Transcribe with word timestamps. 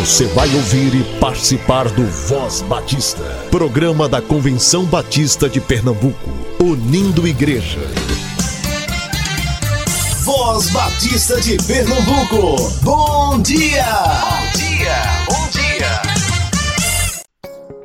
Você 0.00 0.26
vai 0.26 0.52
ouvir 0.54 0.92
e 0.92 1.04
participar 1.20 1.88
do 1.88 2.04
Voz 2.04 2.62
Batista, 2.62 3.22
programa 3.50 4.08
da 4.08 4.20
Convenção 4.20 4.84
Batista 4.84 5.48
de 5.48 5.60
Pernambuco, 5.60 6.30
unindo 6.60 7.26
igreja. 7.26 7.78
Voz 10.24 10.68
Batista 10.70 11.40
de 11.40 11.56
Pernambuco, 11.64 12.70
bom 12.82 13.40
dia! 13.40 13.86
Bom 13.94 14.58
dia, 14.58 14.96
bom 15.28 15.48
dia! 15.52 16.02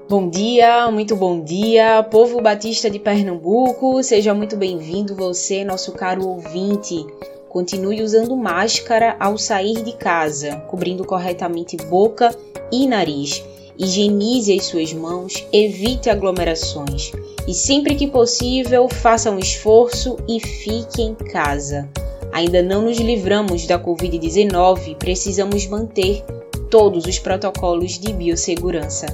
Bom 0.10 0.30
dia, 0.30 0.91
muito 0.91 1.16
bom 1.16 1.44
dia, 1.44 2.02
povo 2.02 2.41
batista 2.41 2.89
de 2.89 2.98
Pernambuco, 2.98 4.02
seja 4.04 4.34
muito 4.34 4.57
bem-vindo 4.57 5.16
você, 5.16 5.64
nosso 5.64 5.91
caro 5.91 6.28
ouvinte. 6.28 7.05
Continue 7.50 8.04
usando 8.04 8.38
máscara 8.38 9.15
ao 9.20 9.36
sair 9.36 9.82
de 9.82 9.93
casa, 9.93 10.57
cobrindo 10.68 11.04
corretamente 11.04 11.75
boca 11.75 12.33
e 12.71 12.87
nariz. 12.87 13.43
Higienize 13.75 14.54
as 14.54 14.65
suas 14.65 14.93
mãos, 14.93 15.47
evite 15.51 16.10
aglomerações 16.10 17.11
e 17.47 17.54
sempre 17.54 17.96
que 17.96 18.07
possível 18.07 18.88
faça 18.88 19.32
um 19.32 19.39
esforço 19.39 20.18
e 20.27 20.39
fique 20.39 21.01
em 21.01 21.15
casa. 21.15 21.89
Ainda 22.32 22.61
não 22.61 22.83
nos 22.83 23.00
livramos 23.00 23.66
da 23.66 23.79
Covid-19, 23.79 24.96
precisamos 24.97 25.66
manter 25.66 26.24
todos 26.69 27.05
os 27.05 27.18
protocolos 27.18 27.97
de 27.97 28.13
biossegurança. 28.13 29.07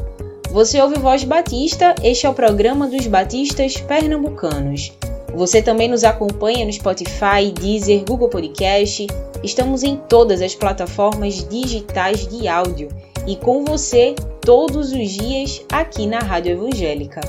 Você 0.52 0.82
ouve 0.82 1.00
Voz 1.00 1.24
Batista, 1.24 1.96
este 2.04 2.26
é 2.26 2.30
o 2.30 2.34
programa 2.34 2.88
dos 2.88 3.08
Batistas 3.08 3.78
Pernambucanos. 3.78 4.92
Você 5.36 5.62
também 5.62 5.90
nos 5.90 6.06
acompanha 6.06 6.66
no 6.66 6.72
Spotify, 6.72 7.52
Deezer, 7.54 8.06
Google 8.06 8.30
Podcast. 8.30 9.06
Estamos 9.44 9.84
em 9.84 9.98
todas 9.98 10.42
as 10.42 10.56
plataformas 10.56 11.46
digitais 11.48 12.26
de 12.26 12.48
áudio 12.48 12.88
e 13.28 13.36
com 13.36 13.66
você 13.66 14.16
todos 14.40 14.94
os 14.94 15.10
dias 15.10 15.62
aqui 15.70 16.08
na 16.08 16.20
Rádio 16.20 16.54
Evangélica. 16.54 17.20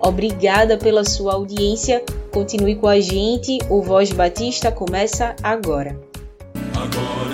Obrigada 0.00 0.78
pela 0.78 1.04
sua 1.04 1.34
audiência. 1.34 2.04
Continue 2.32 2.76
com 2.76 2.86
a 2.86 3.00
gente. 3.00 3.58
O 3.68 3.82
Voz 3.82 4.12
Batista 4.12 4.70
começa 4.70 5.34
agora. 5.42 5.98
Agora 6.72 7.25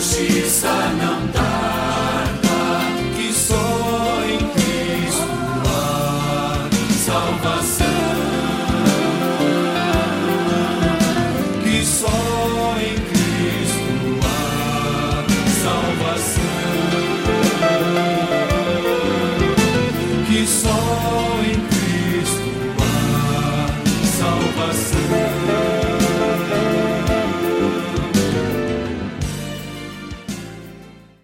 ćeš 0.00 0.20
i 0.20 0.50
sa 0.50 1.35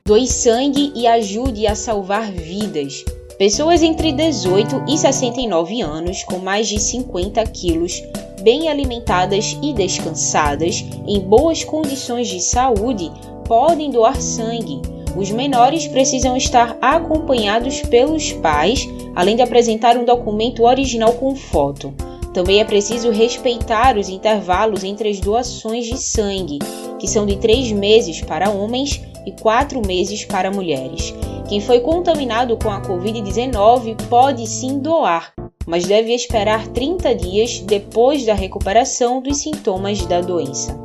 Doe 0.04 0.26
sangue 0.26 0.92
e 0.96 1.06
ajude 1.06 1.64
a 1.64 1.76
salvar 1.76 2.32
vidas. 2.32 3.04
Pessoas 3.38 3.84
entre 3.84 4.10
18 4.10 4.86
e 4.88 4.98
69 4.98 5.80
anos, 5.80 6.24
com 6.24 6.38
mais 6.38 6.66
de 6.66 6.80
50 6.80 7.40
quilos, 7.46 8.02
bem 8.42 8.68
alimentadas 8.68 9.56
e 9.62 9.72
descansadas, 9.72 10.84
em 11.06 11.20
boas 11.20 11.62
condições 11.62 12.26
de 12.26 12.40
saúde, 12.40 13.12
podem 13.46 13.92
doar 13.92 14.20
sangue. 14.20 14.82
Os 15.16 15.30
menores 15.30 15.86
precisam 15.86 16.36
estar 16.36 16.76
acompanhados 16.82 17.80
pelos 17.82 18.32
pais, 18.32 18.88
além 19.14 19.36
de 19.36 19.42
apresentar 19.42 19.96
um 19.96 20.04
documento 20.04 20.64
original 20.64 21.12
com 21.12 21.36
foto. 21.36 21.94
Também 22.34 22.58
é 22.58 22.64
preciso 22.64 23.12
respeitar 23.12 23.96
os 23.96 24.08
intervalos 24.08 24.82
entre 24.82 25.08
as 25.08 25.20
doações 25.20 25.86
de 25.86 25.96
sangue, 25.96 26.58
que 26.98 27.06
são 27.06 27.24
de 27.24 27.36
3 27.36 27.70
meses 27.70 28.20
para 28.20 28.50
homens 28.50 29.00
e 29.26 29.32
4 29.32 29.80
meses 29.86 30.24
para 30.24 30.50
mulheres. 30.50 31.14
Quem 31.48 31.60
foi 31.60 31.80
contaminado 31.80 32.56
com 32.56 32.70
a 32.70 32.80
Covid-19 32.80 34.08
pode 34.08 34.46
sim 34.46 34.78
doar, 34.78 35.32
mas 35.66 35.86
deve 35.86 36.14
esperar 36.14 36.66
30 36.68 37.14
dias 37.14 37.60
depois 37.60 38.24
da 38.24 38.34
recuperação 38.34 39.20
dos 39.20 39.38
sintomas 39.38 40.04
da 40.06 40.20
doença. 40.20 40.78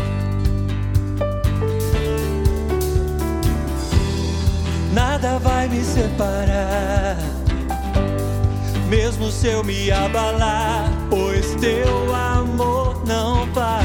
Nada 4.93 5.41
vai 5.41 5.67
me 5.67 5.83
separar, 5.83 7.17
mesmo 8.89 9.33
se 9.33 9.49
eu 9.49 9.65
me 9.65 9.91
abalar, 9.91 10.89
pois 11.11 11.57
teu 11.57 12.15
amor 12.15 13.05
não 13.05 13.49
falha, 13.49 13.80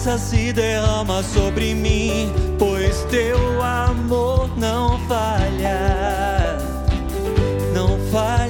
graça 0.00 0.16
se 0.16 0.50
derrama 0.50 1.22
sobre 1.22 1.74
mim, 1.74 2.32
pois 2.58 3.04
teu 3.10 3.36
amor 3.62 4.48
não 4.56 4.98
falha, 5.06 6.56
não 7.74 7.98
falha. 8.10 8.49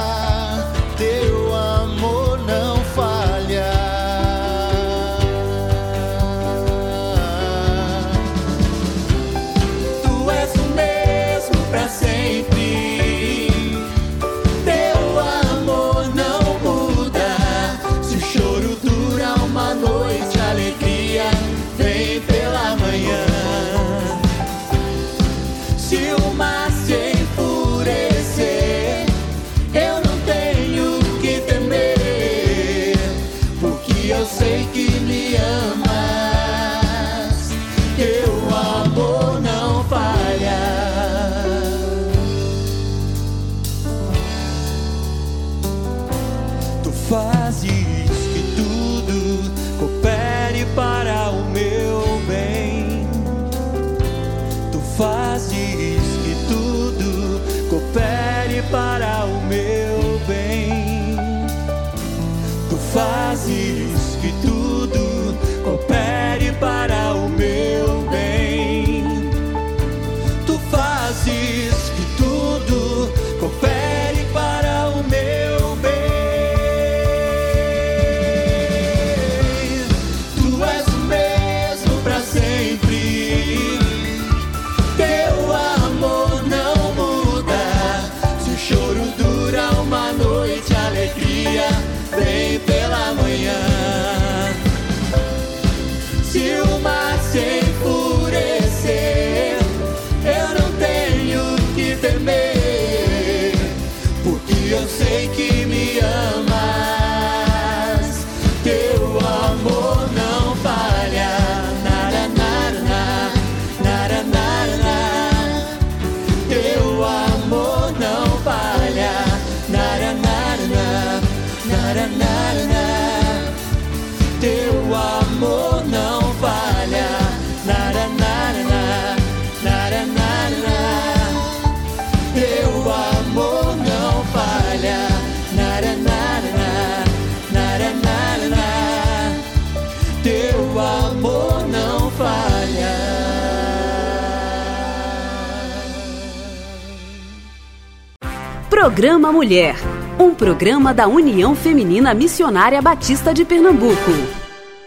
Programa 148.81 149.31
Mulher, 149.31 149.75
um 150.19 150.33
programa 150.33 150.91
da 150.91 151.07
União 151.07 151.55
Feminina 151.55 152.15
Missionária 152.15 152.81
Batista 152.81 153.31
de 153.31 153.45
Pernambuco. 153.45 154.09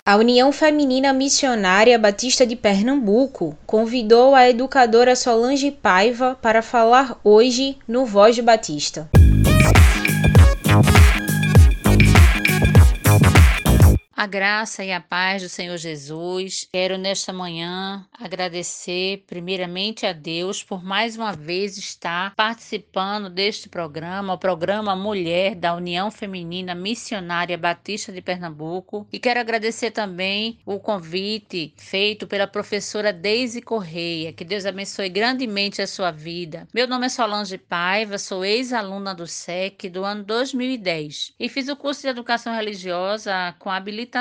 A 0.05 0.17
União 0.17 0.51
Feminina 0.51 1.13
Missionária 1.13 1.97
Batista 1.97 2.45
de 2.45 2.57
Pernambuco 2.57 3.57
convidou 3.65 4.35
a 4.35 4.51
educadora 4.51 5.15
Solange 5.15 5.71
Paiva 5.71 6.37
para 6.43 6.61
falar 6.61 7.21
hoje 7.23 7.79
no 7.87 8.05
Voz 8.05 8.35
de 8.35 8.43
Batista. 8.43 9.09
A 14.25 14.27
graça 14.27 14.83
e 14.83 14.91
a 14.91 15.03
paz 15.03 15.43
do 15.43 15.51
Senhor 15.51 15.77
Jesus. 15.77 16.67
Quero 16.73 16.97
nesta 16.97 17.31
manhã 17.31 18.07
agradecer 18.11 19.23
primeiramente 19.27 20.07
a 20.07 20.15
Deus 20.15 20.65
por 20.65 20.83
mais 20.83 21.15
uma 21.15 21.35
vez 21.35 21.77
estar 21.77 22.35
participando 22.35 23.29
deste 23.29 23.69
programa, 23.69 24.33
o 24.33 24.39
programa 24.39 24.97
Mulher 24.97 25.55
da 25.55 25.75
União 25.75 26.11
Feminina 26.11 26.75
Missionária 26.75 27.59
Batista 27.59 28.11
de 28.11 28.23
Pernambuco. 28.23 29.07
E 29.13 29.19
quero 29.19 29.41
agradecer 29.41 29.91
também 29.91 30.59
o 30.65 30.81
convite 30.81 31.75
feito 31.77 32.27
pela 32.27 32.47
professora 32.47 33.13
Deise 33.13 33.61
Correia. 33.61 34.33
Que 34.33 34.43
Deus 34.43 34.65
abençoe 34.65 35.11
grandemente 35.11 35.83
a 35.83 35.87
sua 35.87 36.11
vida. 36.11 36.67
Meu 36.73 36.89
nome 36.89 37.05
é 37.05 37.11
Solange 37.11 37.59
Paiva, 37.59 38.17
sou 38.17 38.43
ex-aluna 38.43 39.15
do 39.15 39.27
SEC 39.27 39.91
do 39.91 40.03
ano 40.03 40.25
2010 40.25 41.35
e 41.39 41.47
fiz 41.47 41.69
o 41.69 41.77
curso 41.77 42.01
de 42.01 42.09
Educação 42.09 42.55
Religiosa 42.55 43.55
com 43.59 43.69
habilitação 43.69 44.14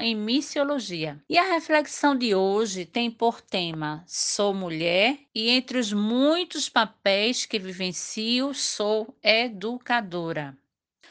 em 0.00 0.14
Missiologia. 0.16 1.22
E 1.28 1.38
a 1.38 1.52
reflexão 1.52 2.16
de 2.16 2.34
hoje 2.34 2.84
tem 2.84 3.10
por 3.10 3.40
tema 3.40 4.02
Sou 4.06 4.52
mulher 4.52 5.18
e 5.32 5.50
entre 5.50 5.78
os 5.78 5.92
muitos 5.92 6.68
papéis 6.68 7.46
que 7.46 7.58
vivencio, 7.58 8.52
sou 8.52 9.16
educadora. 9.22 10.56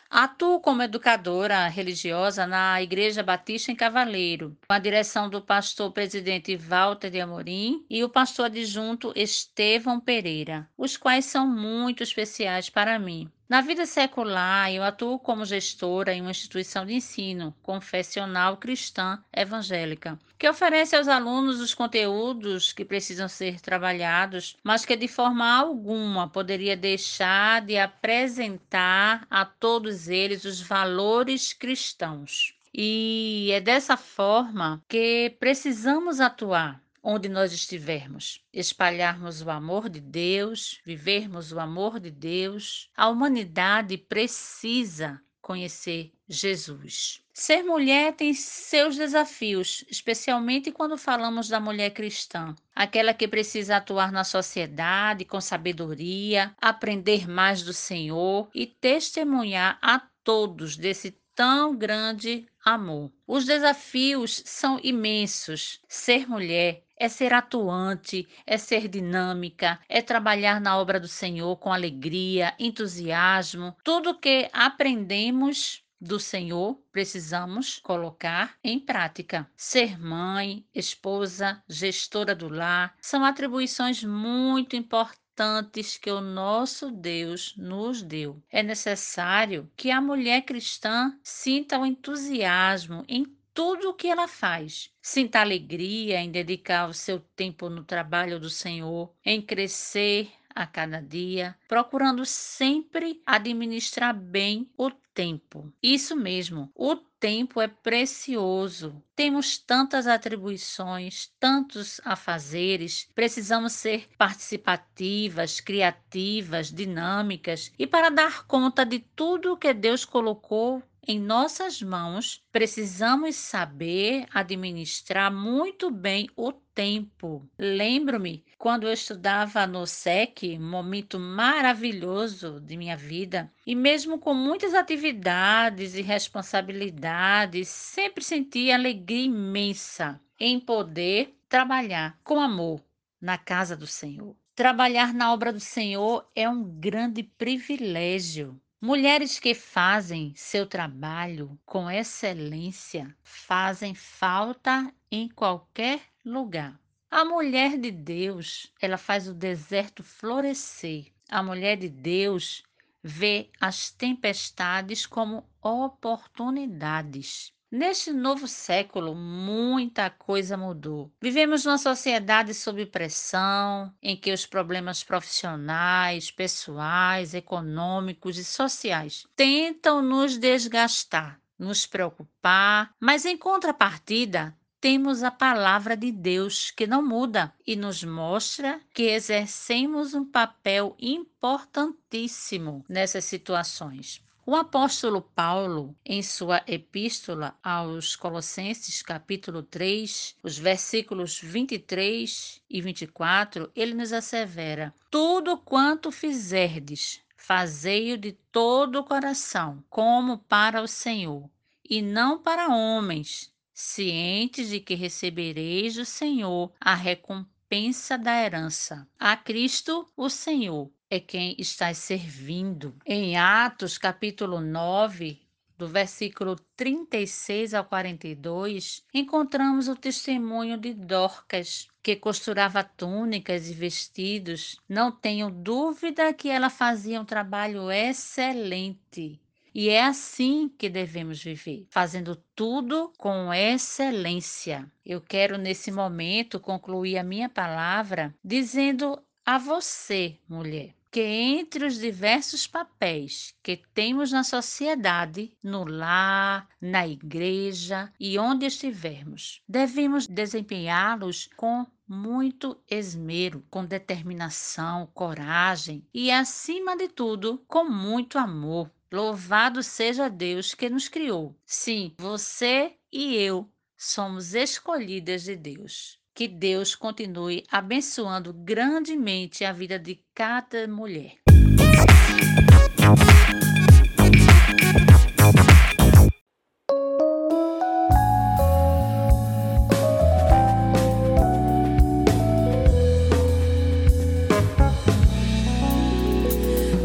Atuo 0.09 0.59
como 0.59 0.81
educadora 0.81 1.67
religiosa 1.67 2.45
na 2.45 2.81
Igreja 2.81 3.23
Batista 3.23 3.71
em 3.71 3.75
Cavaleiro, 3.75 4.57
com 4.67 4.73
a 4.73 4.79
direção 4.79 5.29
do 5.29 5.41
pastor 5.41 5.91
presidente 5.91 6.55
Walter 6.55 7.09
de 7.09 7.19
Amorim 7.19 7.85
e 7.89 8.03
o 8.03 8.09
pastor 8.09 8.45
adjunto 8.45 9.11
Estevão 9.15 9.99
Pereira, 9.99 10.69
os 10.77 10.95
quais 10.95 11.25
são 11.25 11.47
muito 11.47 12.03
especiais 12.03 12.69
para 12.69 12.99
mim. 12.99 13.31
Na 13.47 13.61
vida 13.61 13.85
secular, 13.85 14.73
eu 14.73 14.81
atuo 14.81 15.19
como 15.19 15.45
gestora 15.45 16.11
em 16.11 16.19
uma 16.19 16.31
instituição 16.31 16.83
de 16.83 16.95
ensino 16.95 17.55
confessional 17.61 18.57
cristã 18.57 19.23
evangélica, 19.31 20.17
que 20.35 20.49
oferece 20.49 20.95
aos 20.95 21.07
alunos 21.07 21.61
os 21.61 21.71
conteúdos 21.71 22.73
que 22.73 22.83
precisam 22.83 23.29
ser 23.29 23.61
trabalhados, 23.61 24.57
mas 24.63 24.83
que 24.83 24.95
de 24.95 25.07
forma 25.07 25.47
alguma 25.59 26.27
poderia 26.27 26.75
deixar 26.75 27.61
de 27.61 27.77
apresentar 27.77 29.27
a 29.29 29.45
todos 29.45 30.07
eles 30.07 30.43
os 30.43 30.59
valores 30.59 31.53
cristãos. 31.53 32.55
E 32.73 33.51
é 33.53 33.61
dessa 33.61 33.95
forma 33.95 34.83
que 34.89 35.35
precisamos 35.39 36.19
atuar 36.19 36.81
onde 37.07 37.29
nós 37.29 37.53
estivermos, 37.53 38.41
espalharmos 38.51 39.43
o 39.43 39.51
amor 39.51 39.87
de 39.89 40.01
Deus, 40.01 40.81
vivermos 40.83 41.51
o 41.51 41.59
amor 41.59 41.99
de 41.99 42.09
Deus. 42.09 42.89
A 42.97 43.07
humanidade 43.07 43.95
precisa 43.95 45.21
conhecer 45.39 46.11
Jesus. 46.27 47.21
Ser 47.31 47.61
mulher 47.61 48.13
tem 48.13 48.33
seus 48.33 48.95
desafios, 48.95 49.85
especialmente 49.87 50.71
quando 50.71 50.97
falamos 50.97 51.47
da 51.47 51.59
mulher 51.59 51.91
cristã, 51.91 52.55
aquela 52.73 53.13
que 53.13 53.27
precisa 53.27 53.77
atuar 53.77 54.11
na 54.11 54.23
sociedade 54.23 55.25
com 55.25 55.39
sabedoria, 55.39 56.55
aprender 56.59 57.29
mais 57.29 57.61
do 57.61 57.73
Senhor 57.73 58.49
e 58.55 58.65
testemunhar 58.65 59.77
a 59.79 60.01
todos 60.23 60.75
desse 60.75 61.11
tão 61.35 61.75
grande 61.75 62.47
amor. 62.65 63.13
Os 63.27 63.45
desafios 63.45 64.41
são 64.43 64.79
imensos. 64.83 65.79
Ser 65.87 66.27
mulher 66.27 66.83
é 66.97 67.07
ser 67.07 67.33
atuante, 67.33 68.27
é 68.45 68.57
ser 68.57 68.87
dinâmica, 68.87 69.79
é 69.87 70.01
trabalhar 70.01 70.59
na 70.59 70.77
obra 70.77 70.99
do 70.99 71.07
Senhor 71.07 71.55
com 71.57 71.71
alegria, 71.71 72.55
entusiasmo. 72.57 73.75
Tudo 73.83 74.19
que 74.19 74.49
aprendemos 74.51 75.83
do 75.99 76.19
Senhor 76.19 76.75
precisamos 76.91 77.79
colocar 77.79 78.57
em 78.63 78.79
prática. 78.79 79.49
Ser 79.55 79.99
mãe, 79.99 80.65
esposa, 80.73 81.63
gestora 81.67 82.35
do 82.35 82.49
lar 82.49 82.95
são 83.01 83.23
atribuições 83.23 84.03
muito 84.03 84.75
importantes 84.75 85.24
importantes 85.35 85.97
que 85.97 86.09
o 86.09 86.21
nosso 86.21 86.89
Deus 86.89 87.53
nos 87.57 88.01
deu. 88.01 88.41
É 88.49 88.63
necessário 88.63 89.69
que 89.75 89.91
a 89.91 89.99
mulher 89.99 90.43
cristã 90.43 91.13
sinta 91.21 91.77
o 91.77 91.85
entusiasmo 91.85 93.03
em 93.05 93.25
tudo 93.53 93.89
o 93.89 93.93
que 93.93 94.07
ela 94.07 94.29
faz. 94.29 94.89
Sinta 95.01 95.41
alegria 95.41 96.21
em 96.21 96.31
dedicar 96.31 96.87
o 96.87 96.93
seu 96.93 97.19
tempo 97.19 97.69
no 97.69 97.83
trabalho 97.83 98.39
do 98.39 98.49
Senhor, 98.49 99.13
em 99.25 99.41
crescer 99.41 100.31
a 100.49 100.65
cada 100.65 101.01
dia, 101.01 101.53
procurando 101.67 102.25
sempre 102.25 103.21
administrar 103.25 104.15
bem 104.15 104.69
o 104.77 104.89
tempo. 104.89 105.69
Isso 105.83 106.15
mesmo, 106.15 106.71
o 106.73 106.95
tempo 107.25 107.59
é 107.59 107.67
precioso. 107.67 109.03
Temos 109.15 109.57
tantas 109.57 110.05
atribuições, 110.05 111.33
tantos 111.39 111.99
afazeres, 112.05 113.09
precisamos 113.15 113.73
ser 113.73 114.07
participativas, 114.15 115.59
criativas, 115.59 116.71
dinâmicas 116.71 117.71
e 117.79 117.87
para 117.87 118.11
dar 118.11 118.45
conta 118.45 118.85
de 118.85 118.99
tudo 118.99 119.57
que 119.57 119.73
Deus 119.73 120.05
colocou 120.05 120.83
em 121.07 121.19
nossas 121.19 121.81
mãos, 121.81 122.43
precisamos 122.51 123.35
saber 123.35 124.25
administrar 124.33 125.31
muito 125.31 125.91
bem 125.91 126.29
o 126.35 126.51
tempo. 126.51 127.47
Lembro-me 127.57 128.43
quando 128.57 128.87
eu 128.87 128.93
estudava 128.93 129.67
no 129.67 129.85
SEC, 129.85 130.57
momento 130.59 131.19
maravilhoso 131.19 132.59
de 132.59 132.75
minha 132.75 132.97
vida, 132.97 133.51
e 133.65 133.75
mesmo 133.75 134.19
com 134.19 134.33
muitas 134.33 134.73
atividades 134.73 135.95
e 135.95 136.01
responsabilidades, 136.01 137.67
sempre 137.67 138.23
senti 138.23 138.71
alegria 138.71 139.25
imensa 139.25 140.19
em 140.39 140.59
poder 140.59 141.37
trabalhar 141.47 142.19
com 142.23 142.39
amor 142.39 142.83
na 143.21 143.37
casa 143.37 143.75
do 143.75 143.87
Senhor. 143.87 144.35
Trabalhar 144.55 145.13
na 145.13 145.33
obra 145.33 145.51
do 145.51 145.59
Senhor 145.59 146.29
é 146.33 146.47
um 146.49 146.63
grande 146.63 147.23
privilégio. 147.23 148.59
Mulheres 148.85 149.39
que 149.39 149.55
fazem 149.55 150.31
seu 150.35 150.67
trabalho 150.67 151.59
com 151.65 151.89
excelência 151.89 153.17
fazem 153.23 153.95
falta 153.95 154.93
em 155.11 155.27
qualquer 155.27 156.01
lugar. 156.23 156.79
A 157.09 157.25
mulher 157.25 157.79
de 157.79 157.89
Deus, 157.89 158.71
ela 158.79 158.99
faz 158.99 159.27
o 159.27 159.33
deserto 159.33 160.03
florescer. 160.03 161.11
A 161.27 161.41
mulher 161.41 161.77
de 161.77 161.89
Deus 161.89 162.61
vê 163.01 163.49
as 163.59 163.89
tempestades 163.89 165.07
como 165.07 165.49
oportunidades. 165.63 167.54
Neste 167.71 168.13
novo 168.13 168.47
século, 168.47 169.15
muita 169.15 170.09
coisa 170.09 170.55
mudou. 170.55 171.11
Vivemos 171.19 171.65
numa 171.65 171.77
sociedade 171.77 172.53
sob 172.53 172.85
pressão, 172.85 173.93
em 174.01 174.15
que 174.15 174.31
os 174.31 174.45
problemas 174.45 175.03
profissionais, 175.03 176.29
pessoais, 176.29 177.33
econômicos 177.33 178.37
e 178.37 178.45
sociais 178.45 179.25
tentam 179.35 180.01
nos 180.01 180.37
desgastar, 180.37 181.41
nos 181.57 181.85
preocupar, 181.87 182.93
mas 182.99 183.25
em 183.25 183.37
contrapartida, 183.37 184.55
temos 184.79 185.23
a 185.23 185.31
palavra 185.31 185.97
de 185.97 186.11
Deus 186.11 186.69
que 186.69 186.85
não 186.85 187.01
muda 187.01 187.51
e 187.65 187.75
nos 187.75 188.03
mostra 188.03 188.79
que 188.93 189.03
exercemos 189.03 190.13
um 190.13 190.23
papel 190.23 190.95
importantíssimo 190.99 192.85
nessas 192.87 193.25
situações. 193.25 194.23
O 194.47 194.55
apóstolo 194.55 195.23
Paulo, 195.23 195.97
em 196.05 196.21
sua 196.21 196.61
epístola 196.67 197.57
aos 197.63 198.15
Colossenses, 198.15 199.01
capítulo 199.01 199.63
3, 199.63 200.35
os 200.43 200.55
versículos 200.55 201.39
23 201.41 202.61
e 202.69 202.79
24, 202.79 203.71
ele 203.75 203.95
nos 203.95 204.13
assevera: 204.13 204.93
Tudo 205.09 205.57
quanto 205.57 206.11
fizerdes, 206.11 207.23
fazei-o 207.35 208.19
de 208.19 208.33
todo 208.51 208.99
o 208.99 209.03
coração, 209.03 209.83
como 209.89 210.37
para 210.37 210.79
o 210.79 210.87
Senhor, 210.87 211.49
e 211.83 211.99
não 212.03 212.37
para 212.37 212.67
homens, 212.67 213.51
cientes 213.73 214.69
de 214.69 214.79
que 214.79 214.93
recebereis 214.93 215.95
do 215.95 216.05
Senhor 216.05 216.71
a 216.79 216.93
recompensa 216.93 218.15
da 218.15 218.39
herança. 218.39 219.07
A 219.17 219.35
Cristo, 219.35 220.07
o 220.15 220.29
Senhor, 220.29 220.91
é 221.15 221.19
quem 221.19 221.55
está 221.57 221.93
servindo. 221.93 222.93
Em 223.05 223.37
Atos, 223.37 223.97
capítulo 223.97 224.59
9, 224.59 225.39
do 225.77 225.87
versículo 225.87 226.57
36 226.75 227.73
ao 227.73 227.85
42, 227.85 229.01
encontramos 229.13 229.87
o 229.87 229.95
testemunho 229.95 230.77
de 230.77 230.93
Dorcas, 230.93 231.87
que 232.03 232.17
costurava 232.17 232.83
túnicas 232.83 233.69
e 233.69 233.73
vestidos. 233.73 234.77
Não 234.89 235.09
tenho 235.09 235.49
dúvida 235.49 236.33
que 236.33 236.49
ela 236.49 236.69
fazia 236.69 237.19
um 237.21 237.25
trabalho 237.25 237.89
excelente. 237.89 239.39
E 239.73 239.89
é 239.89 240.03
assim 240.03 240.69
que 240.77 240.89
devemos 240.89 241.41
viver, 241.41 241.85
fazendo 241.89 242.35
tudo 242.53 243.11
com 243.17 243.53
excelência. 243.53 244.89
Eu 245.05 245.21
quero, 245.21 245.57
nesse 245.57 245.91
momento, 245.91 246.59
concluir 246.59 247.17
a 247.17 247.23
minha 247.23 247.49
palavra 247.49 248.33
dizendo 248.43 249.21
a 249.45 249.59
você, 249.59 250.39
mulher, 250.49 250.95
que 251.15 251.21
entre 251.21 251.85
os 251.85 251.97
diversos 251.97 252.67
papéis 252.67 253.55
que 253.63 253.81
temos 253.93 254.33
na 254.33 254.43
sociedade, 254.43 255.55
no 255.63 255.85
lar, 255.85 256.67
na 256.81 257.07
igreja 257.07 258.11
e 258.19 258.37
onde 258.37 258.65
estivermos, 258.65 259.61
devemos 259.65 260.27
desempenhá-los 260.27 261.47
com 261.55 261.87
muito 262.05 262.77
esmero, 262.91 263.65
com 263.69 263.85
determinação, 263.85 265.09
coragem 265.13 266.05
e, 266.13 266.29
acima 266.29 266.97
de 266.97 267.07
tudo, 267.07 267.63
com 267.65 267.85
muito 267.85 268.37
amor. 268.37 268.91
Louvado 269.09 269.81
seja 269.81 270.29
Deus 270.29 270.73
que 270.73 270.89
nos 270.89 271.07
criou. 271.07 271.55
Sim, 271.65 272.13
você 272.17 272.93
e 273.09 273.35
eu 273.35 273.69
somos 273.95 274.53
escolhidas 274.53 275.43
de 275.43 275.55
Deus. 275.55 276.19
Que 276.35 276.49
Deus 276.49 276.95
continue 276.95 277.63
abençoando 277.71 278.51
grandemente 278.51 279.63
a 279.63 279.71
vida 279.71 279.97
de 279.97 280.19
cada 280.33 280.85
mulher. 280.85 281.35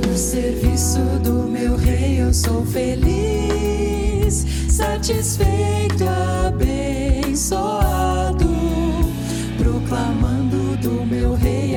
No 0.09 0.17
serviço 0.17 0.99
do 1.23 1.45
meu 1.45 1.77
rei 1.77 2.21
eu 2.21 2.35
sou 2.35 2.67
feliz, 2.67 4.45
satisfeito, 4.69 6.03
abençoado 6.49 7.80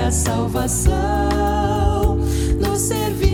a 0.04 0.12
salvação. 0.12 0.94
No 2.60 2.76
serviço 2.76 3.33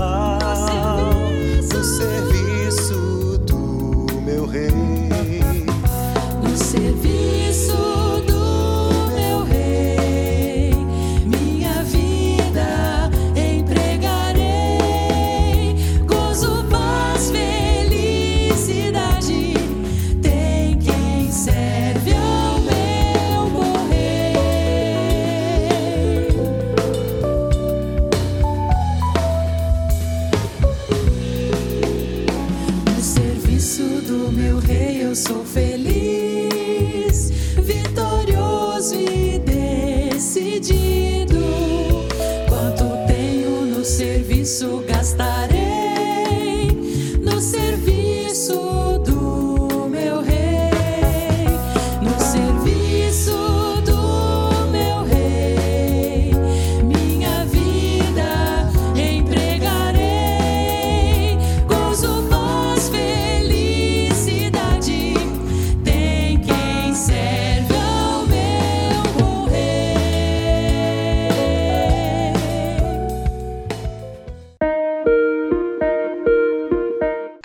todo 0.00 0.39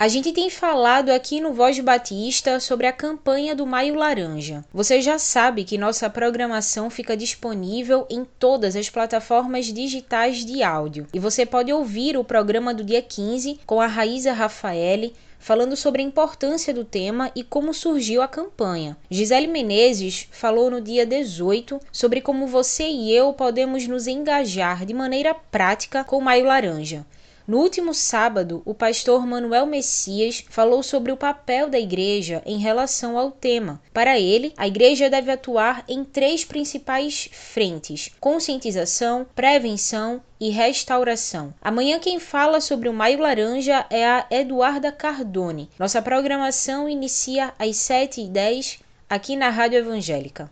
A 0.06 0.08
gente 0.08 0.32
tem 0.32 0.48
falado 0.48 1.10
aqui 1.10 1.40
no 1.40 1.52
Voz 1.52 1.80
Batista 1.80 2.60
sobre 2.60 2.86
a 2.86 2.92
campanha 2.92 3.56
do 3.56 3.66
Maio 3.66 3.96
Laranja. 3.96 4.64
Você 4.72 5.02
já 5.02 5.18
sabe 5.18 5.64
que 5.64 5.76
nossa 5.76 6.08
programação 6.08 6.88
fica 6.88 7.16
disponível 7.16 8.06
em 8.08 8.24
todas 8.24 8.76
as 8.76 8.88
plataformas 8.88 9.66
digitais 9.66 10.44
de 10.44 10.62
áudio. 10.62 11.08
E 11.12 11.18
você 11.18 11.44
pode 11.44 11.72
ouvir 11.72 12.16
o 12.16 12.22
programa 12.22 12.72
do 12.72 12.84
dia 12.84 13.02
15 13.02 13.58
com 13.66 13.80
a 13.80 13.88
Raíza 13.88 14.32
Rafaele 14.32 15.12
falando 15.40 15.76
sobre 15.76 16.02
a 16.02 16.04
importância 16.04 16.72
do 16.72 16.84
tema 16.84 17.32
e 17.34 17.42
como 17.42 17.74
surgiu 17.74 18.22
a 18.22 18.28
campanha. 18.28 18.96
Gisele 19.10 19.48
Menezes 19.48 20.28
falou 20.30 20.70
no 20.70 20.80
dia 20.80 21.04
18 21.04 21.80
sobre 21.90 22.20
como 22.20 22.46
você 22.46 22.86
e 22.86 23.12
eu 23.12 23.32
podemos 23.32 23.86
nos 23.88 24.06
engajar 24.06 24.86
de 24.86 24.94
maneira 24.94 25.34
prática 25.34 26.04
com 26.04 26.18
o 26.18 26.22
Maio 26.22 26.46
Laranja. 26.46 27.04
No 27.46 27.58
último 27.58 27.94
sábado, 27.94 28.60
o 28.64 28.74
pastor 28.74 29.24
Manuel 29.24 29.66
Messias 29.66 30.44
falou 30.50 30.82
sobre 30.82 31.12
o 31.12 31.16
papel 31.16 31.68
da 31.68 31.78
igreja 31.78 32.42
em 32.44 32.58
relação 32.58 33.16
ao 33.16 33.30
tema. 33.30 33.80
Para 33.94 34.18
ele, 34.18 34.52
a 34.56 34.66
igreja 34.66 35.08
deve 35.08 35.30
atuar 35.30 35.84
em 35.86 36.02
três 36.02 36.44
principais 36.44 37.28
frentes: 37.30 38.10
conscientização, 38.18 39.24
prevenção 39.32 40.20
e 40.40 40.50
restauração. 40.50 41.54
Amanhã 41.62 42.00
quem 42.00 42.18
fala 42.18 42.60
sobre 42.60 42.88
o 42.88 42.92
Maio 42.92 43.20
Laranja 43.20 43.86
é 43.90 44.04
a 44.04 44.26
Eduarda 44.28 44.90
Cardone. 44.90 45.70
Nossa 45.78 46.02
programação 46.02 46.88
inicia 46.88 47.54
às 47.60 47.76
7h10 47.76 48.80
aqui 49.08 49.36
na 49.36 49.50
Rádio 49.50 49.78
Evangélica. 49.78 50.50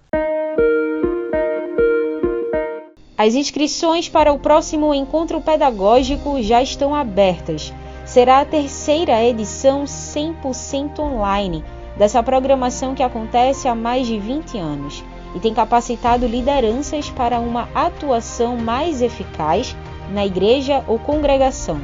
As 3.16 3.36
inscrições 3.36 4.08
para 4.08 4.32
o 4.32 4.40
próximo 4.40 4.92
encontro 4.92 5.40
pedagógico 5.40 6.42
já 6.42 6.60
estão 6.60 6.92
abertas. 6.92 7.72
Será 8.04 8.40
a 8.40 8.44
terceira 8.44 9.22
edição 9.22 9.84
100% 9.84 10.98
online 10.98 11.64
dessa 11.96 12.20
programação 12.24 12.92
que 12.92 13.04
acontece 13.04 13.68
há 13.68 13.74
mais 13.74 14.08
de 14.08 14.18
20 14.18 14.58
anos 14.58 15.04
e 15.32 15.38
tem 15.38 15.54
capacitado 15.54 16.26
lideranças 16.26 17.08
para 17.08 17.38
uma 17.38 17.68
atuação 17.72 18.56
mais 18.56 19.00
eficaz 19.00 19.76
na 20.12 20.26
igreja 20.26 20.82
ou 20.88 20.98
congregação. 20.98 21.80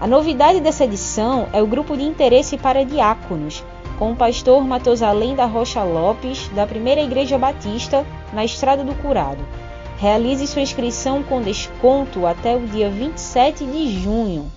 A 0.00 0.06
novidade 0.08 0.58
dessa 0.58 0.84
edição 0.84 1.46
é 1.52 1.62
o 1.62 1.66
grupo 1.66 1.96
de 1.96 2.02
interesse 2.02 2.58
para 2.58 2.84
diáconos, 2.84 3.64
com 4.00 4.10
o 4.10 4.16
pastor 4.16 4.66
Matosalém 4.66 5.36
da 5.36 5.46
Rocha 5.46 5.84
Lopes, 5.84 6.48
da 6.48 6.66
Primeira 6.66 7.00
Igreja 7.00 7.38
Batista, 7.38 8.04
na 8.32 8.44
Estrada 8.44 8.82
do 8.82 8.96
Curado. 8.96 9.46
Realize 10.02 10.44
sua 10.48 10.62
inscrição 10.62 11.22
com 11.22 11.40
desconto 11.40 12.26
até 12.26 12.56
o 12.56 12.66
dia 12.66 12.90
27 12.90 13.64
de 13.64 14.00
junho. 14.00 14.50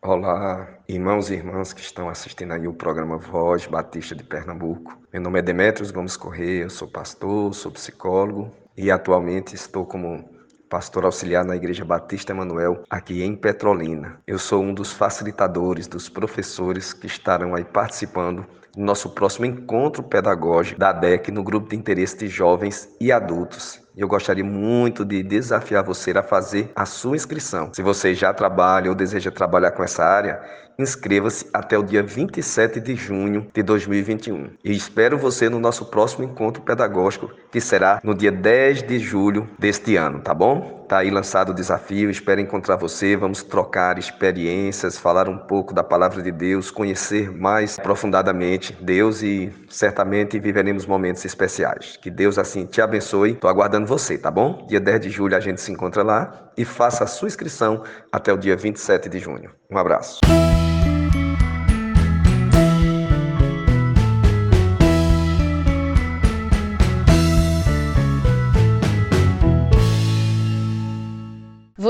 Olá, 0.00 0.61
irmãos 0.92 1.30
e 1.30 1.34
irmãs 1.34 1.72
que 1.72 1.80
estão 1.80 2.10
assistindo 2.10 2.52
aí 2.52 2.68
o 2.68 2.74
programa 2.74 3.16
Voz 3.16 3.66
Batista 3.66 4.14
de 4.14 4.22
Pernambuco. 4.22 4.98
Meu 5.10 5.22
nome 5.22 5.38
é 5.38 5.42
Demetrios 5.42 5.90
Gomes 5.90 6.18
Corrêa, 6.18 6.64
eu 6.64 6.70
sou 6.70 6.86
pastor, 6.86 7.54
sou 7.54 7.72
psicólogo 7.72 8.50
e 8.76 8.90
atualmente 8.90 9.54
estou 9.54 9.86
como 9.86 10.28
pastor 10.68 11.06
auxiliar 11.06 11.46
na 11.46 11.56
Igreja 11.56 11.82
Batista 11.82 12.32
Emanuel, 12.32 12.82
aqui 12.90 13.22
em 13.22 13.34
Petrolina. 13.34 14.20
Eu 14.26 14.38
sou 14.38 14.62
um 14.62 14.74
dos 14.74 14.92
facilitadores, 14.92 15.86
dos 15.86 16.10
professores 16.10 16.92
que 16.92 17.06
estarão 17.06 17.54
aí 17.54 17.64
participando 17.64 18.46
do 18.76 18.82
nosso 18.82 19.10
próximo 19.10 19.46
encontro 19.46 20.02
pedagógico 20.02 20.78
da 20.78 20.92
DEC 20.92 21.30
no 21.30 21.42
grupo 21.42 21.68
de 21.68 21.76
interesse 21.76 22.16
de 22.18 22.28
jovens 22.28 22.88
e 23.00 23.12
adultos. 23.12 23.80
Eu 23.94 24.08
gostaria 24.08 24.44
muito 24.44 25.04
de 25.04 25.22
desafiar 25.22 25.84
você 25.84 26.12
a 26.12 26.22
fazer 26.22 26.70
a 26.74 26.86
sua 26.86 27.14
inscrição. 27.14 27.70
Se 27.74 27.82
você 27.82 28.14
já 28.14 28.32
trabalha 28.32 28.88
ou 28.88 28.94
deseja 28.94 29.30
trabalhar 29.30 29.72
com 29.72 29.82
essa 29.82 30.02
área, 30.02 30.40
inscreva-se 30.78 31.46
até 31.52 31.78
o 31.78 31.82
dia 31.82 32.02
27 32.02 32.80
de 32.80 32.94
junho 32.94 33.46
de 33.52 33.62
2021. 33.62 34.50
E 34.64 34.72
espero 34.72 35.18
você 35.18 35.50
no 35.50 35.60
nosso 35.60 35.86
próximo 35.86 36.24
encontro 36.24 36.62
pedagógico, 36.62 37.30
que 37.50 37.60
será 37.60 38.00
no 38.02 38.14
dia 38.14 38.32
10 38.32 38.82
de 38.84 38.98
julho 38.98 39.48
deste 39.58 39.96
ano, 39.96 40.20
tá 40.20 40.32
bom? 40.32 40.81
Tá 40.92 40.98
aí 40.98 41.10
lançado 41.10 41.52
o 41.52 41.54
desafio, 41.54 42.10
espero 42.10 42.38
encontrar 42.38 42.76
você, 42.76 43.16
vamos 43.16 43.42
trocar 43.42 43.98
experiências, 43.98 44.98
falar 44.98 45.26
um 45.26 45.38
pouco 45.38 45.72
da 45.72 45.82
palavra 45.82 46.20
de 46.20 46.30
Deus, 46.30 46.70
conhecer 46.70 47.32
mais 47.34 47.78
aprofundadamente 47.78 48.76
Deus 48.78 49.22
e 49.22 49.50
certamente 49.70 50.38
viveremos 50.38 50.84
momentos 50.84 51.24
especiais. 51.24 51.96
Que 51.96 52.10
Deus 52.10 52.36
assim 52.38 52.66
te 52.66 52.82
abençoe. 52.82 53.36
Tô 53.36 53.48
aguardando 53.48 53.86
você, 53.86 54.18
tá 54.18 54.30
bom? 54.30 54.66
Dia 54.68 54.80
10 54.80 55.00
de 55.00 55.08
julho 55.08 55.34
a 55.34 55.40
gente 55.40 55.62
se 55.62 55.72
encontra 55.72 56.02
lá 56.02 56.50
e 56.58 56.62
faça 56.62 57.04
a 57.04 57.06
sua 57.06 57.28
inscrição 57.28 57.84
até 58.12 58.30
o 58.30 58.36
dia 58.36 58.54
27 58.54 59.08
de 59.08 59.18
junho. 59.18 59.50
Um 59.70 59.78
abraço. 59.78 60.20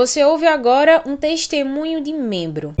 Você 0.03 0.21
ouve 0.21 0.45
agora 0.45 1.01
um 1.05 1.15
testemunho 1.15 2.03
de 2.03 2.11
membro. 2.11 2.75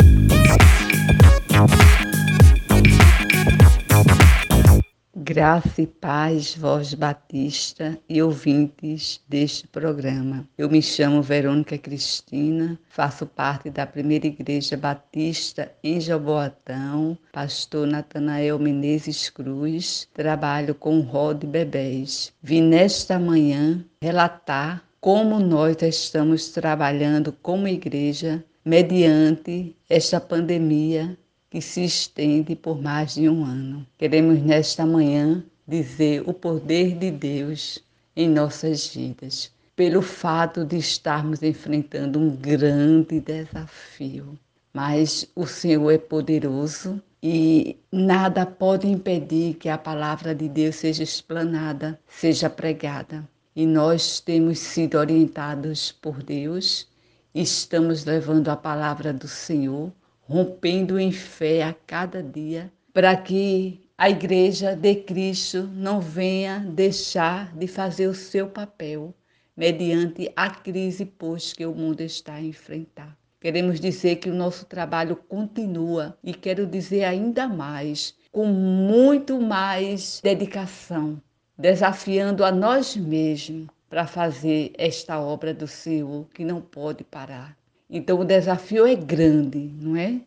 Graça 5.15 5.81
e 5.81 5.87
paz, 5.87 6.53
voz 6.53 6.93
batista 6.93 7.97
e 8.09 8.21
ouvintes 8.21 9.21
deste 9.25 9.65
programa. 9.69 10.45
Eu 10.57 10.69
me 10.69 10.81
chamo 10.81 11.21
Verônica 11.21 11.77
Cristina, 11.77 12.77
faço 12.89 13.25
parte 13.25 13.69
da 13.69 13.87
primeira 13.87 14.27
igreja 14.27 14.75
batista 14.75 15.71
em 15.81 16.01
Jaboatão, 16.01 17.17
pastor 17.31 17.87
Natanael 17.87 18.59
Menezes 18.59 19.29
Cruz, 19.29 20.09
trabalho 20.13 20.75
com 20.75 20.99
rol 20.99 21.33
de 21.33 21.47
bebês. 21.47 22.33
Vim 22.41 22.63
nesta 22.63 23.17
manhã 23.17 23.81
relatar 24.01 24.83
como 25.03 25.37
nós 25.37 25.81
estamos 25.81 26.47
trabalhando 26.51 27.33
como 27.41 27.67
igreja 27.67 28.41
mediante 28.63 29.75
esta 29.89 30.17
pandemia 30.17 31.17
que 31.49 31.59
se 31.59 31.83
estende 31.83 32.55
por 32.55 32.81
mais 32.81 33.15
de 33.15 33.27
um 33.27 33.43
ano. 33.43 33.85
Queremos 33.97 34.41
nesta 34.41 34.85
manhã 34.85 35.43
dizer 35.67 36.23
o 36.25 36.33
poder 36.33 36.97
de 36.97 37.11
Deus 37.11 37.83
em 38.15 38.29
nossas 38.29 38.95
vidas, 38.95 39.51
pelo 39.75 40.01
fato 40.01 40.63
de 40.63 40.77
estarmos 40.77 41.43
enfrentando 41.43 42.17
um 42.17 42.33
grande 42.37 43.19
desafio. 43.19 44.39
Mas 44.73 45.29
o 45.35 45.45
Senhor 45.45 45.91
é 45.91 45.97
poderoso 45.97 47.03
e 47.21 47.75
nada 47.91 48.45
pode 48.45 48.87
impedir 48.87 49.55
que 49.55 49.67
a 49.67 49.77
palavra 49.77 50.33
de 50.33 50.47
Deus 50.47 50.77
seja 50.77 51.03
explanada, 51.03 51.99
seja 52.07 52.49
pregada. 52.49 53.27
E 53.55 53.65
nós 53.65 54.19
temos 54.19 54.59
sido 54.59 54.97
orientados 54.97 55.91
por 55.91 56.23
Deus, 56.23 56.87
estamos 57.35 58.05
levando 58.05 58.49
a 58.49 58.55
palavra 58.55 59.13
do 59.13 59.27
Senhor 59.27 59.91
rompendo 60.25 60.99
em 60.99 61.11
fé 61.11 61.63
a 61.63 61.73
cada 61.85 62.23
dia, 62.23 62.71
para 62.93 63.15
que 63.15 63.81
a 63.97 64.09
Igreja 64.09 64.75
de 64.75 64.95
Cristo 64.95 65.69
não 65.73 65.99
venha 65.99 66.59
deixar 66.59 67.55
de 67.55 67.67
fazer 67.67 68.07
o 68.07 68.15
seu 68.15 68.47
papel 68.47 69.13
mediante 69.55 70.31
a 70.35 70.49
crise 70.49 71.05
pois 71.05 71.53
que 71.53 71.65
o 71.65 71.75
mundo 71.75 72.01
está 72.01 72.35
a 72.35 72.41
enfrentar. 72.41 73.15
Queremos 73.39 73.79
dizer 73.79 74.15
que 74.15 74.29
o 74.29 74.33
nosso 74.33 74.65
trabalho 74.65 75.15
continua 75.15 76.17
e 76.23 76.33
quero 76.33 76.65
dizer 76.65 77.03
ainda 77.03 77.47
mais, 77.47 78.15
com 78.31 78.45
muito 78.47 79.39
mais 79.39 80.21
dedicação, 80.23 81.21
desafiando 81.57 82.43
a 82.43 82.51
nós 82.51 82.95
mesmos 82.95 83.67
para 83.89 84.07
fazer 84.07 84.73
esta 84.77 85.19
obra 85.19 85.53
do 85.53 85.67
Senhor 85.67 86.27
que 86.33 86.43
não 86.43 86.59
pode 86.59 87.03
parar. 87.03 87.55
Então 87.89 88.19
o 88.19 88.25
desafio 88.25 88.87
é 88.87 88.95
grande, 88.95 89.59
não 89.79 89.95
é? 89.95 90.21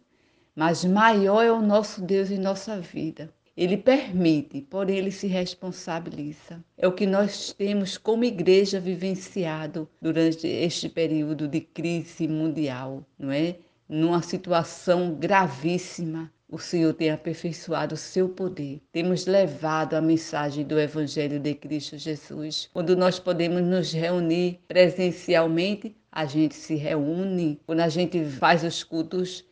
Mas 0.55 0.85
maior 0.85 1.43
é 1.43 1.51
o 1.51 1.61
nosso 1.61 2.01
Deus 2.01 2.31
em 2.31 2.39
nossa 2.39 2.81
vida. 2.81 3.29
Ele 3.57 3.77
permite, 3.77 4.61
porém 4.61 4.99
ele 4.99 5.11
se 5.11 5.27
responsabiliza. 5.27 6.63
É 6.77 6.87
o 6.87 6.93
que 6.93 7.07
nós 7.07 7.53
temos 7.53 7.99
como 7.99 8.25
igreja 8.25 8.79
vivenciado 8.79 9.89
durante 10.01 10.47
este 10.47 10.89
período 10.89 11.49
de 11.49 11.61
crise 11.61 12.29
mundial, 12.29 13.03
não 13.19 13.33
é? 13.33 13.57
Numa 13.89 14.21
situação 14.23 15.15
gravíssima, 15.15 16.31
o 16.49 16.59
Senhor 16.59 16.93
tem 16.95 17.11
aperfeiçoado 17.11 17.95
o 17.95 17.99
seu 17.99 18.29
poder. 18.29 18.81
Temos 18.93 19.27
levado 19.27 19.95
a 19.95 20.01
mensagem 20.01 20.65
do 20.65 20.79
Evangelho 20.79 21.41
de 21.41 21.55
Cristo 21.55 21.99
Jesus, 21.99 22.71
quando 22.73 22.97
nós 22.97 23.19
podemos 23.19 23.63
nos 23.63 23.93
reunir 23.93 24.61
presencialmente 24.69 25.97
a 26.17 26.25
gente 26.25 26.55
se 26.55 26.77
reúne, 26.77 27.61
quando 27.67 27.81
a 27.81 27.91
gente 27.91 28.25
faz 28.25 28.65
os 28.65 28.83
cultos 28.83 29.45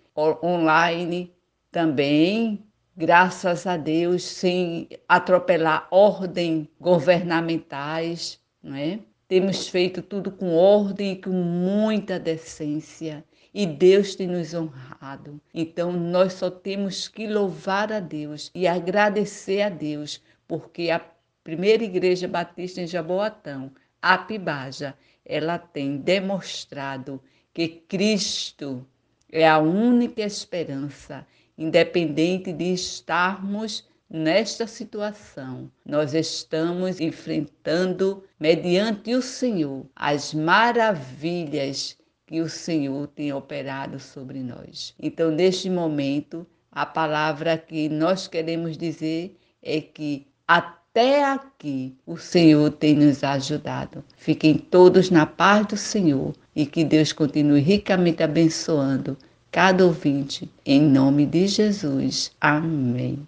online 0.43 1.31
também, 1.71 2.65
graças 2.97 3.67
a 3.67 3.77
Deus, 3.77 4.23
sem 4.23 4.89
atropelar 5.07 5.87
ordem 5.91 6.67
governamentais, 6.81 8.41
não 8.63 8.75
é? 8.77 8.99
Temos 9.29 9.69
feito 9.69 10.01
tudo 10.01 10.31
com 10.31 10.55
ordem 10.55 11.13
e 11.13 11.21
com 11.21 11.31
muita 11.31 12.19
decência. 12.19 13.23
E 13.55 13.67
Deus 13.67 14.17
tem 14.17 14.27
nos 14.27 14.53
honrado. 14.53 15.41
Então 15.55 15.93
nós 15.93 16.33
só 16.33 16.51
temos 16.51 17.07
que 17.07 17.29
louvar 17.29 17.93
a 17.93 18.01
Deus 18.01 18.51
e 18.53 18.67
agradecer 18.67 19.63
a 19.63 19.69
Deus, 19.69 20.21
porque 20.49 20.91
a 20.91 21.01
primeira 21.45 21.85
igreja 21.85 22.27
batista 22.27 22.81
em 22.81 22.87
Jaboatão, 22.89 23.71
a 24.03 24.19
Pibaja, 24.19 24.97
ela 25.25 25.57
tem 25.57 25.97
demonstrado 25.97 27.23
que 27.53 27.69
Cristo 27.69 28.85
é 29.31 29.49
a 29.49 29.59
única 29.59 30.23
esperança, 30.23 31.25
independente 31.57 32.53
de 32.53 32.73
estarmos 32.73 33.89
nesta 34.11 34.67
situação. 34.67 35.71
Nós 35.85 36.13
estamos 36.13 37.01
enfrentando, 37.01 38.25
mediante 38.39 39.15
o 39.15 39.23
Senhor, 39.23 39.87
as 39.95 40.35
maravilhas 40.35 41.97
que 42.27 42.41
o 42.41 42.49
Senhor 42.49 43.07
tem 43.09 43.33
operado 43.33 44.01
sobre 44.01 44.41
nós. 44.41 44.95
Então, 45.01 45.31
neste 45.31 45.69
momento, 45.69 46.47
a 46.71 46.87
palavra 46.87 47.57
que 47.57 47.89
nós 47.89 48.27
queremos 48.27 48.77
dizer 48.77 49.37
é 49.63 49.81
que 49.81 50.27
até 50.47 51.25
aqui 51.25 51.95
o 52.07 52.17
Senhor 52.17 52.71
tem 52.71 52.95
nos 52.95 53.23
ajudado. 53.23 54.05
Fiquem 54.17 54.55
todos 54.55 55.11
na 55.11 55.27
paz 55.27 55.67
do 55.67 55.77
Senhor 55.77 56.35
e 56.55 56.67
que 56.67 56.85
Deus 56.85 57.13
continue 57.13 57.61
ricamente 57.61 58.23
abençoando 58.23 59.17
cada 59.51 59.85
ouvinte. 59.85 60.51
Em 60.65 60.81
nome 60.81 61.27
de 61.27 61.47
Jesus. 61.47 62.33
Amém. 62.41 63.27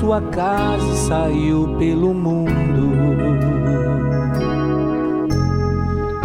Sua 0.03 0.21
casa 0.21 0.85
e 0.85 0.97
saiu 0.97 1.77
pelo 1.79 2.12
mundo. 2.12 2.91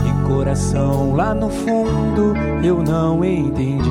E 0.04 0.28
coração 0.28 1.14
lá 1.16 1.36
no 1.36 1.48
fundo 1.48 2.34
eu 2.64 2.82
não 2.82 3.24
entendi. 3.24 3.84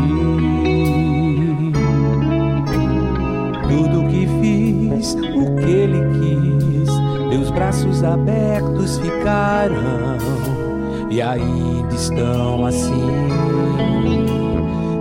Tudo 3.68 4.08
que 4.08 4.26
fiz, 4.40 5.14
o 5.14 5.54
que 5.54 5.70
ele 5.70 6.00
quis, 6.18 6.90
meus 7.28 7.52
braços 7.52 8.02
abertos 8.02 8.98
ficaram 8.98 9.76
e 11.08 11.22
ainda 11.22 11.94
estão 11.94 12.66
assim 12.66 13.06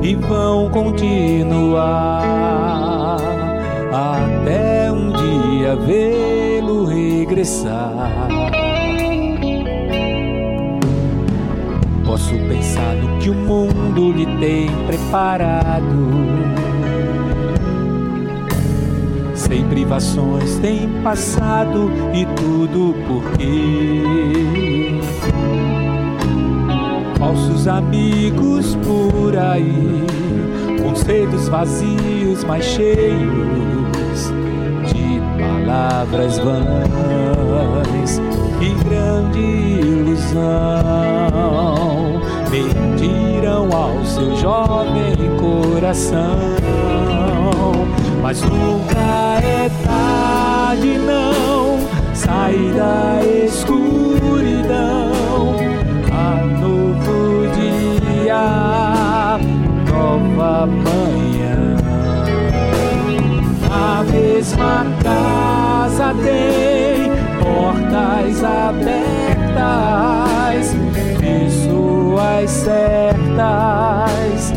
e 0.04 0.14
vão 0.14 0.70
continuar 0.70 2.22
até 3.92 4.75
vê-lo 5.78 6.86
regressar. 6.86 8.28
Posso 12.06 12.34
pensar 12.48 12.96
no 12.96 13.20
que 13.20 13.30
o 13.30 13.34
mundo 13.34 14.12
lhe 14.12 14.26
tem 14.40 14.70
preparado. 14.86 16.16
Sem 19.34 19.68
privações 19.68 20.58
tem 20.60 20.90
passado 21.04 21.92
e 22.14 22.26
tudo 22.36 22.96
porque 23.08 24.46
falsos 27.20 27.68
amigos 27.68 28.76
por 28.76 29.38
aí 29.38 30.06
conceitos 30.82 31.48
vazios, 31.48 32.44
mas 32.46 32.64
cheios 32.64 34.32
palavras 35.66 36.38
vãs 36.38 38.22
e 38.62 38.70
grande 38.84 39.40
ilusão 39.82 40.42
mentiram 42.52 43.70
ao 43.76 44.06
seu 44.06 44.36
jovem 44.38 45.16
coração. 45.40 46.38
Mas 48.22 48.42
nunca 48.42 49.40
é 49.42 49.70
tarde, 49.84 50.98
não 51.00 51.80
sair 52.14 52.74
da 52.74 53.22
escuridão 53.46 55.12
a 56.12 56.46
novo 56.60 57.48
dia, 57.56 59.38
nova 59.92 60.66
manhã. 60.66 61.25
Mesma 64.12 64.86
casa 65.04 66.14
tem 66.24 67.12
portas 67.44 68.44
abertas, 68.44 68.96
pessoas 71.20 72.50
certas, 72.50 74.54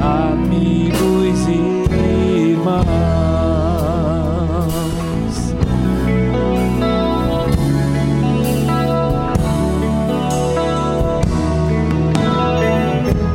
amigos 0.00 1.46
e 1.48 1.84
irmãos. 2.50 2.84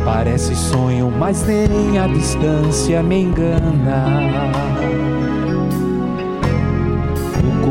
Parece 0.05 0.55
sonho, 0.55 1.11
mas 1.17 1.45
nem 1.45 1.99
a 1.99 2.07
distância 2.07 3.03
me 3.03 3.23
engana. 3.23 4.47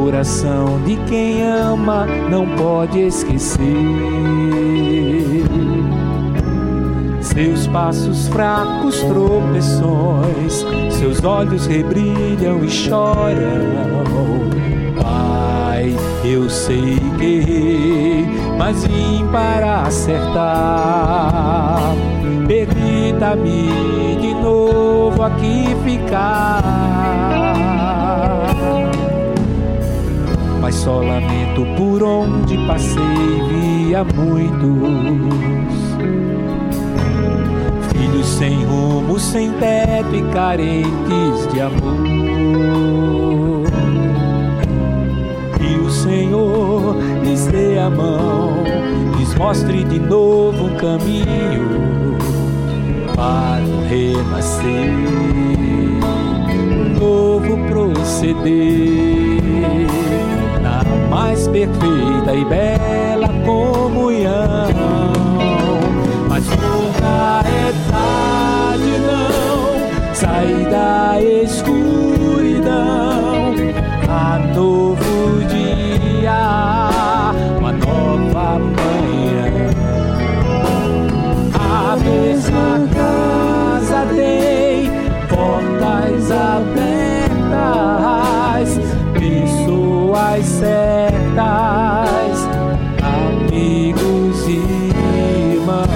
Coração 0.07 0.81
de 0.85 0.95
quem 1.09 1.43
ama 1.43 2.07
não 2.31 2.47
pode 2.51 3.01
esquecer. 3.01 3.59
Seus 7.21 7.67
passos 7.67 8.29
fracos, 8.29 9.03
tropeções, 9.03 10.65
seus 10.91 11.25
olhos 11.25 11.67
rebrilham 11.67 12.65
e 12.65 12.69
choram. 12.71 13.35
Pai, 15.03 15.93
eu 16.25 16.49
sei 16.49 17.01
que 17.19 17.25
errei, 17.25 18.29
mas 18.57 18.87
vim 18.87 19.27
para 19.33 19.83
acertar. 19.83 21.81
Permita-me 22.47 24.19
de 24.21 24.35
novo 24.35 25.21
aqui 25.25 25.77
ficar. 25.85 27.56
Mas 30.67 30.75
só 30.75 30.97
lamento 30.97 31.65
por 31.77 32.03
onde 32.03 32.59
passei, 32.67 33.01
via 33.49 34.03
muitos. 34.03 34.59
Filhos 37.93 38.27
sem 38.27 38.65
rumo, 38.65 39.17
sem 39.17 39.53
teto 39.53 40.17
e 40.17 40.23
carentes 40.33 41.53
de 41.53 41.61
amor. 41.61 41.77
E 45.61 45.77
o 45.79 45.89
Senhor 45.89 46.97
lhes 47.23 47.47
dê 47.47 47.79
a 47.79 47.89
mão, 47.89 48.65
lhes 49.17 49.37
mostre 49.37 49.85
de 49.85 50.01
novo 50.01 50.65
um 50.65 50.77
caminho 50.79 52.19
para 53.15 53.63
o 53.63 53.87
renascer, 53.87 54.91
um 56.51 56.99
novo 56.99 57.57
proceder 57.69 59.26
mais 61.17 61.49
perfeita 61.49 62.35
e 62.35 62.45
bela 62.45 63.29
comunhão. 63.47 64.69
Mas 66.29 66.45
nunca 66.47 67.43
é 67.49 67.73
tarde, 67.91 68.99
não, 69.09 70.15
sair 70.15 70.69
da 70.69 71.19
escuridão 71.43 72.75
a 74.07 74.39
novo 74.55 75.43
dia, 75.49 76.91
uma 77.59 77.73
nova 77.73 78.59
manhã. 78.59 78.86
Certas, 91.37 92.49
amigos 93.03 94.49
e 94.49 94.59
irmãos. 95.53 95.87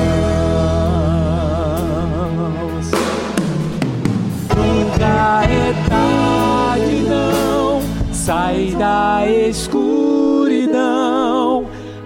Nunca 4.54 5.42
é 5.44 5.72
tarde, 5.88 6.96
não, 7.08 7.80
sai 8.12 8.74
da 8.78 9.26
escuridão 9.26 10.76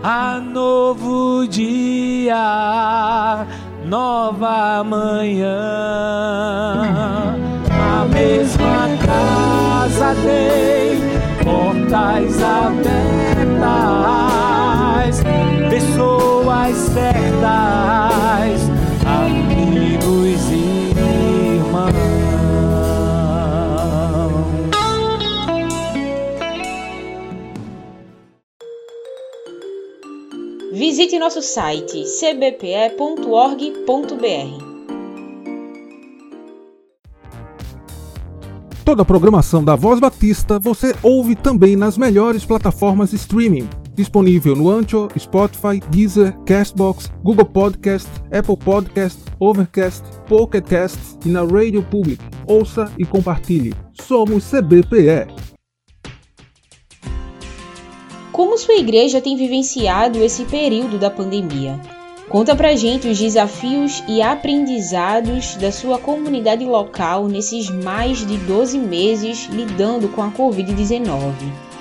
a 0.02 0.40
novo 0.40 1.46
dia, 1.48 3.44
nova 3.84 4.84
manhã. 4.84 5.58
A 7.68 8.04
mesma 8.04 8.88
casa 9.04 10.14
tem 10.22 11.03
portas 11.44 12.42
abertas, 12.42 12.80
pessoas 15.68 16.76
certas, 16.76 18.60
amigos 19.06 20.40
e 20.50 20.90
irmãos. 21.56 21.92
Visite 30.72 31.18
nosso 31.18 31.42
site 31.42 32.04
cbpe.org.br. 32.04 32.54
Toda 38.84 39.00
a 39.00 39.04
programação 39.04 39.64
da 39.64 39.74
Voz 39.74 39.98
Batista 39.98 40.58
você 40.58 40.94
ouve 41.02 41.34
também 41.34 41.74
nas 41.74 41.96
melhores 41.96 42.44
plataformas 42.44 43.14
streaming. 43.14 43.66
Disponível 43.94 44.54
no 44.54 44.68
Anchor, 44.68 45.08
Spotify, 45.18 45.80
Deezer, 45.88 46.36
Castbox, 46.40 47.10
Google 47.22 47.46
Podcast, 47.46 48.10
Apple 48.30 48.58
Podcast, 48.58 49.18
Overcast, 49.40 50.02
Pocket 50.28 50.66
Cast 50.66 50.98
e 51.24 51.30
na 51.30 51.40
Radio 51.44 51.82
Public. 51.82 52.22
Ouça 52.46 52.92
e 52.98 53.06
compartilhe. 53.06 53.74
Somos 54.02 54.44
CBPE. 54.50 55.28
Como 58.30 58.58
sua 58.58 58.74
igreja 58.74 59.18
tem 59.18 59.34
vivenciado 59.34 60.22
esse 60.22 60.44
período 60.44 60.98
da 60.98 61.08
pandemia? 61.08 61.80
Conta 62.28 62.54
pra 62.56 62.74
gente 62.74 63.06
os 63.06 63.18
desafios 63.18 64.02
e 64.08 64.22
aprendizados 64.22 65.56
da 65.56 65.70
sua 65.70 65.98
comunidade 65.98 66.64
local 66.64 67.28
nesses 67.28 67.68
mais 67.68 68.26
de 68.26 68.38
12 68.38 68.78
meses 68.78 69.46
lidando 69.50 70.08
com 70.08 70.22
a 70.22 70.30
Covid-19. 70.30 71.34